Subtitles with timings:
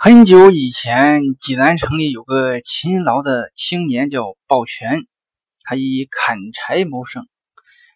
[0.00, 5.08] 很久以前，济南城里有个勤劳的青年叫鲍全，
[5.64, 7.26] 他以砍柴谋生。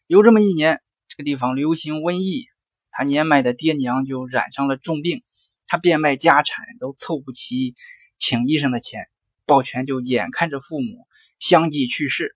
[0.08, 2.46] 有这么一年，这个地方流行瘟疫，
[2.90, 5.22] 他年迈的爹娘就染上了重病，
[5.68, 7.76] 他变卖家产都凑不齐
[8.18, 9.06] 请医生的钱，
[9.46, 11.06] 鲍全就眼看着父母
[11.38, 12.34] 相继去世。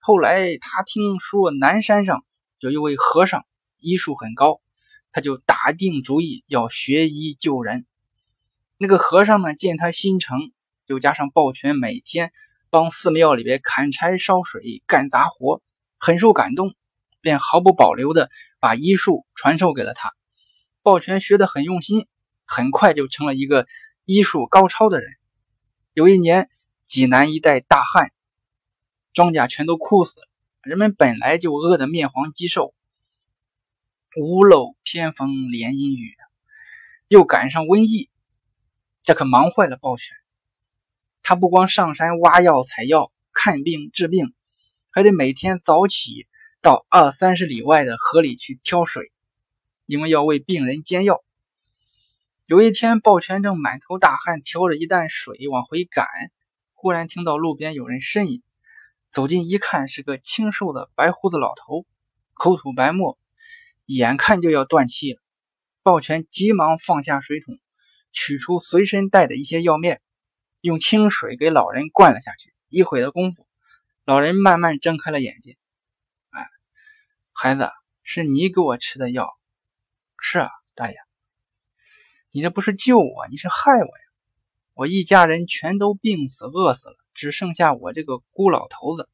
[0.00, 2.24] 后来他听说南山上
[2.58, 3.46] 有一位和尚
[3.78, 4.60] 医术很高，
[5.12, 7.86] 他就打定主意要学医救人。
[8.82, 10.52] 那个和尚呢，见他心诚，
[10.86, 12.32] 又加上抱拳，每天
[12.70, 15.60] 帮寺庙里边砍柴、烧水、干杂活，
[15.98, 16.74] 很受感动，
[17.20, 20.14] 便毫不保留的把医术传授给了他。
[20.80, 22.06] 抱拳学得很用心，
[22.46, 23.66] 很快就成了一个
[24.06, 25.12] 医术高超的人。
[25.92, 26.48] 有一年，
[26.86, 28.12] 济南一带大旱，
[29.12, 30.22] 庄稼全都枯死，
[30.62, 32.72] 人们本来就饿得面黄肌瘦，
[34.16, 36.16] 屋漏偏逢连阴雨，
[37.08, 38.08] 又赶上瘟疫。
[39.02, 40.14] 这可忙坏了鲍全，
[41.22, 44.34] 他不光上山挖药采药、看病治病，
[44.90, 46.26] 还得每天早起
[46.60, 49.10] 到二三十里外的河里去挑水，
[49.86, 51.24] 因为要为病人煎药。
[52.44, 56.06] 有一天，鲍全正满头大汗挑着一担水往回赶，
[56.74, 58.42] 忽然听到路边有人呻吟，
[59.12, 61.86] 走近一看，是个清瘦的白胡子老头，
[62.34, 63.18] 口吐白沫，
[63.86, 65.22] 眼看就要断气了。
[65.82, 67.58] 鲍全急忙放下水桶。
[68.12, 70.00] 取出随身带的一些药面，
[70.60, 72.54] 用清水给老人灌了下去。
[72.68, 73.46] 一会的功夫，
[74.04, 75.56] 老人慢慢睁开了眼睛。
[76.30, 76.46] 哎，
[77.32, 77.70] 孩子，
[78.02, 79.36] 是你给我吃的药？
[80.18, 80.96] 是啊，大爷。
[82.30, 84.04] 你这不是救我，你是害我呀！
[84.74, 89.08] 我一家人全都病死饿死了，只剩下我这个孤老头子，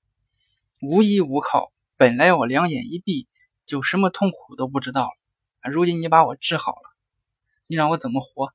[0.80, 1.72] 无依无靠。
[1.96, 3.26] 本来我两眼一闭，
[3.64, 5.70] 就什么痛苦都不知道了。
[5.70, 6.90] 如今你把我治好了，
[7.66, 8.52] 你让我怎么活？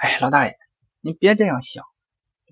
[0.00, 0.56] 哎，老大爷，
[1.02, 1.84] 您别这样想，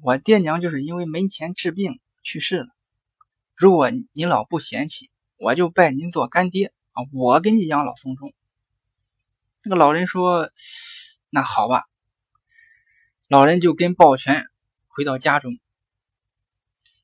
[0.02, 2.66] 我爹娘就是因为没钱治病去世了。
[3.56, 8.34] 如果你老不嫌弃，我就拜您做干爹啊，我给你养老送终。
[9.62, 10.50] 那个老人说
[11.32, 11.84] ：“那好吧。”
[13.28, 14.44] 老人就跟抱拳
[14.88, 15.58] 回到家中。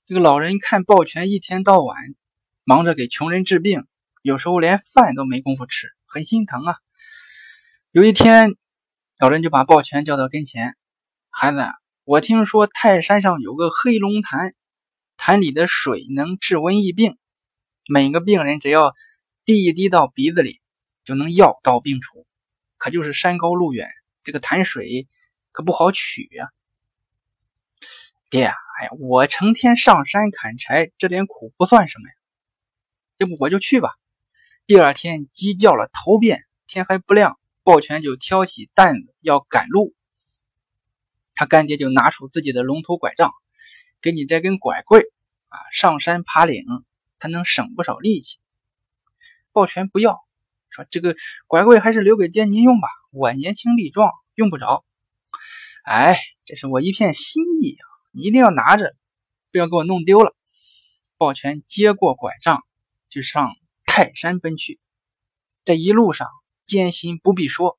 [0.05, 1.97] 这个老人看抱拳一天到晚
[2.65, 3.87] 忙着给穷人治病，
[4.21, 6.77] 有时候连饭都没工夫吃，很心疼啊。
[7.93, 8.59] 有一天。
[9.17, 10.77] 老人就把抱拳叫到跟前，
[11.31, 11.59] 孩子，
[12.03, 14.53] 我听说泰山上有个黑龙潭，
[15.17, 17.17] 潭里的水能治瘟疫病，
[17.89, 18.93] 每个病人只要
[19.45, 20.61] 滴一滴到鼻子里，
[21.05, 22.27] 就能药到病除。
[22.77, 23.89] 可就是山高路远，
[24.25, 25.07] 这个潭水
[25.53, 26.51] 可不好取呀。
[28.31, 32.15] 爹呀，哎呀，我成天上山砍柴，这点苦不算什么呀。
[33.19, 33.91] 要不我就去吧。
[34.67, 37.39] 第二天鸡叫了头遍，天还不亮。
[37.65, 39.95] 抱拳就挑起担子要赶路，
[41.35, 43.33] 他干爹就拿出自己的龙头拐杖，
[44.03, 45.03] 给你这根拐棍
[45.49, 46.63] 啊，上山爬岭
[47.19, 48.37] 才能省不少力气。
[49.51, 50.21] 抱拳不要，
[50.69, 51.17] 说这个
[51.47, 54.85] 拐棍还是留给爹您用吧，我年轻力壮，用不着。
[55.85, 58.95] 哎，这是我一片心意啊，你一定要拿着，
[59.51, 60.37] 不要给我弄丢了。
[61.17, 62.63] 抱拳接过拐杖，
[63.09, 64.79] 就上泰山奔去。
[65.65, 66.29] 这一路上。
[66.67, 67.79] 艰辛不必说，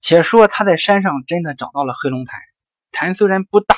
[0.00, 2.40] 且说他在山上真的找到了黑龙潭。
[2.92, 3.76] 潭虽然不大，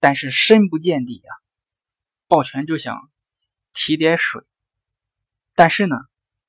[0.00, 1.32] 但是深不见底呀。
[2.28, 3.10] 抱拳就想
[3.72, 4.42] 提点水，
[5.54, 5.96] 但是呢，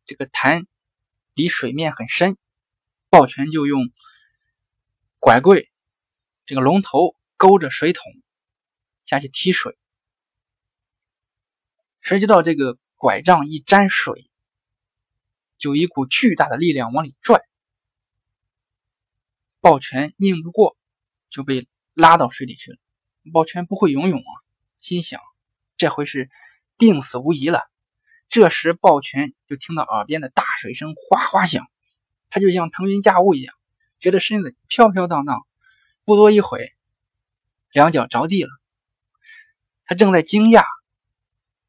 [0.05, 0.65] 这个潭
[1.33, 2.37] 离水面很深，
[3.09, 3.91] 抱拳就用
[5.19, 5.63] 拐棍
[6.45, 8.03] 这个龙头勾着水桶
[9.05, 9.77] 下去提水。
[12.01, 14.26] 谁知道这个拐杖一沾水。
[15.57, 17.41] 就一股巨大的力量往里拽，
[19.59, 20.77] 抱拳拧不过，
[21.29, 22.77] 就被拉到水里去了。
[23.33, 24.31] 抱拳不会游泳啊，
[24.79, 25.19] 心想
[25.77, 26.29] 这回是
[26.77, 27.69] 定死无疑了。
[28.29, 31.65] 这时抱拳就听到耳边的大水声哗哗响，
[32.29, 33.55] 他就像腾云驾雾一样，
[33.99, 35.45] 觉得身子飘飘荡荡。
[36.03, 36.73] 不多一会，
[37.71, 38.49] 两脚着地了。
[39.85, 40.65] 他正在惊讶，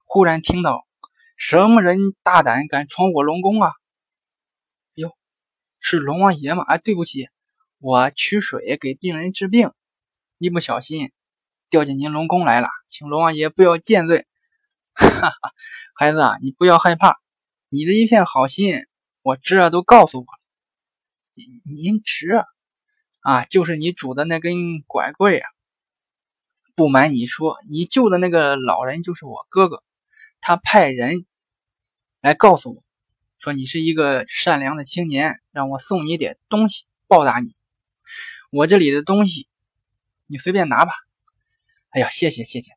[0.04, 0.87] 忽然听到。
[1.38, 3.70] 什么人大胆敢闯我龙宫啊？
[4.94, 5.16] 哟，
[5.78, 6.64] 是龙王爷吗？
[6.66, 7.28] 哎，对不起，
[7.78, 9.70] 我取水给病人治病，
[10.38, 11.12] 一不小心
[11.70, 14.26] 掉进您龙宫来了，请龙王爷不要见罪。
[14.94, 15.30] 哈哈，
[15.94, 17.16] 孩子啊，你不要害怕，
[17.68, 18.84] 你的一片好心，
[19.22, 20.38] 我侄儿都告诉我了。
[21.64, 22.46] 您侄儿
[23.20, 25.46] 啊，就是你拄的那根拐棍啊。
[26.74, 29.84] 不瞒你说，你救的那个老人就是我哥哥。
[30.40, 31.26] 他派人
[32.20, 32.84] 来告诉我，
[33.38, 36.84] 说你是一个善良的青年，让我送你点东西。
[37.06, 37.54] 报答你。
[38.50, 39.48] 我这里的东西，
[40.26, 40.92] 你随便拿吧。
[41.90, 42.72] 哎呀，谢谢谢谢。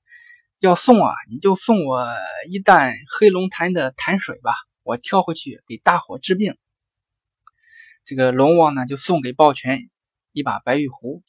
[0.60, 2.08] 要送啊，你就送我
[2.50, 4.54] 一担黑龙潭的潭水吧，
[4.84, 6.56] 我挑回去给大伙治病。
[8.06, 9.90] 这个龙王呢，就送给抱拳
[10.32, 11.24] 一把白玉壶。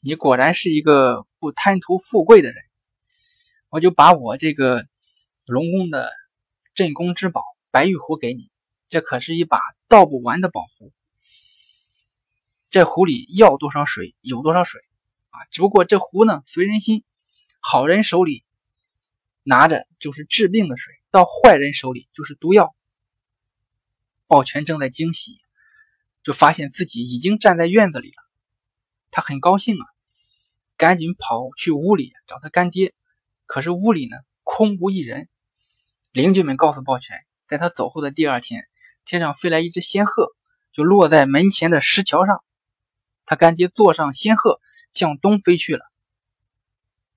[0.00, 2.62] 你果然是一个不贪图富贵的人，
[3.68, 4.86] 我就把我这个
[5.44, 6.12] 龙宫的
[6.76, 7.42] 镇宫之宝
[7.72, 8.50] 白玉壶给你。
[8.88, 10.92] 这可是一把倒不完的宝壶，
[12.68, 14.80] 这壶里要多少水有多少水
[15.30, 15.42] 啊！
[15.50, 17.02] 只不过这壶呢随人心，
[17.58, 18.44] 好人手里
[19.42, 22.76] 拿着就是治病的水，到坏人手里就是毒药。
[24.28, 25.40] 抱拳正在惊喜，
[26.22, 28.22] 就发现自己已经站在院子里了，
[29.10, 29.86] 他很高兴啊，
[30.76, 32.94] 赶紧跑去屋里找他干爹。
[33.46, 35.28] 可是屋里呢空无一人，
[36.16, 38.66] 邻居们告诉抱拳，在他走后的第二天。
[39.04, 40.32] 天上飞来一只仙鹤，
[40.72, 42.42] 就落在门前的石桥上。
[43.26, 44.58] 他干爹坐上仙鹤，
[44.94, 45.84] 向东飞去了。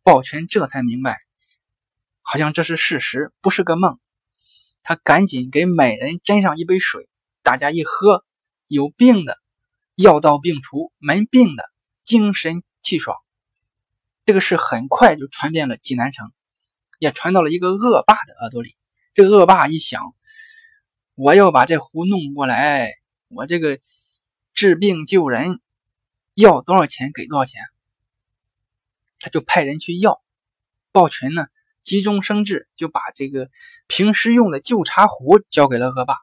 [0.03, 1.17] 抱拳这才明白，
[2.21, 4.01] 好像这是事实，不是个梦。
[4.83, 7.07] 他赶紧给每人斟上一杯水，
[7.41, 8.25] 大家一喝，
[8.67, 9.37] 有病的
[9.95, 11.63] 药到病除，没病的
[12.03, 13.15] 精神气爽。
[14.25, 16.33] 这个事很快就传遍了济南城，
[16.97, 18.75] 也传到了一个恶霸的耳朵里。
[19.19, 20.15] 这恶霸一想。
[21.13, 22.93] 我要把这壶弄过来，
[23.27, 23.81] 我这个
[24.53, 25.59] 治病救人
[26.33, 27.61] 要多少钱给多少钱，
[29.19, 30.21] 他就派人去要。
[30.93, 31.47] 抱拳呢，
[31.83, 33.49] 急中生智，就把这个
[33.87, 36.15] 平时用的旧茶壶交给了恶霸。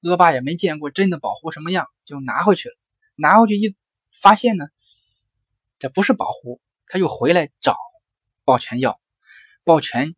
[0.00, 2.76] 恶霸也没见过真的宝壶什么样，就拿回去了。
[3.14, 3.76] 拿回去一
[4.22, 4.64] 发现呢，
[5.78, 7.76] 这不是宝壶，他又回来找
[8.46, 8.98] 抱拳要。
[9.64, 10.14] 抱拳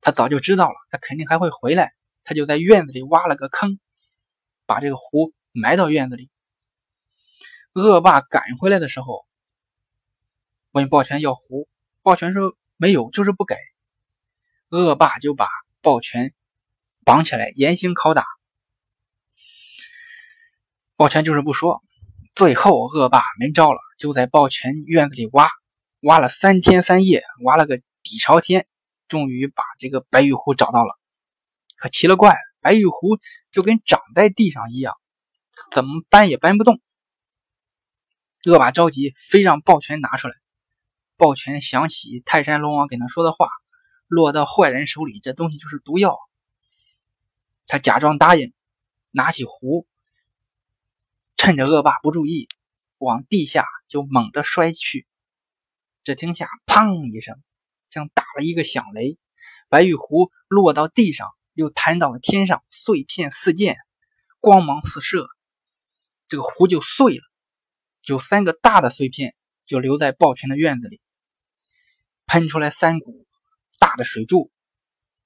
[0.00, 1.94] 他早就知道了，他肯定还会回来。
[2.22, 3.78] 他就在院子里挖了个坑，
[4.66, 6.30] 把这个壶埋到院子里。
[7.72, 9.26] 恶霸赶回来的时候，
[10.72, 11.68] 问抱拳要壶，
[12.02, 13.56] 抱拳说没有，就是不给。
[14.68, 15.48] 恶霸就把
[15.80, 16.32] 抱拳
[17.04, 18.24] 绑起来严刑拷打。
[20.96, 21.82] 抱拳就是不说，
[22.32, 25.48] 最后恶霸没招了，就在抱拳院子里挖，
[26.00, 28.66] 挖了三天三夜，挖了个底朝天，
[29.10, 30.98] 终于把这个白玉壶找到了。
[31.76, 33.18] 可奇了怪，白玉壶
[33.50, 34.94] 就跟长在地上一样，
[35.72, 36.80] 怎么搬也搬不动。
[38.46, 40.34] 恶霸着急，非让抱拳拿出来。
[41.16, 43.48] 抱拳想起泰山龙王给他说的话，
[44.06, 46.18] 落到坏人手里，这东西就是毒药。
[47.66, 48.54] 他假装答应，
[49.10, 49.86] 拿起壶，
[51.36, 52.48] 趁着恶霸不注意，
[52.98, 55.06] 往地下就猛地摔去。
[56.04, 57.42] 只听下“砰”一声，
[57.90, 59.18] 像打了一个响雷，
[59.68, 61.28] 白玉壶落到地上。
[61.52, 63.76] 又弹到了天上，碎片四溅，
[64.38, 65.28] 光芒四射，
[66.26, 67.22] 这个壶就碎了。
[68.06, 69.34] 有三个大的碎片
[69.66, 71.02] 就留在抱拳的院子里，
[72.24, 73.26] 喷出来三股
[73.78, 74.50] 大的水柱，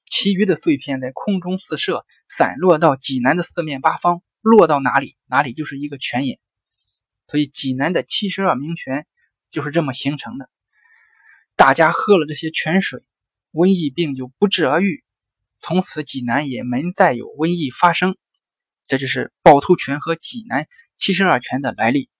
[0.06, 6.40] 其余的碎片在空中四射，散落到济南的四面八方，落到哪里，哪里就是一个泉眼。
[7.28, 9.06] 所以济南的七十二名泉
[9.50, 10.50] 就是这么形成的。
[11.56, 13.04] 大家喝了这些泉水，
[13.52, 15.04] 瘟疫病就不治而愈。
[15.60, 18.16] 从此济南也没再有瘟疫发生，
[18.82, 20.66] 这就是趵突泉和济南
[20.98, 22.10] 七十二泉的来历。